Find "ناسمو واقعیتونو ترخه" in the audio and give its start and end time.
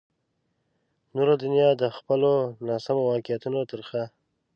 2.67-4.03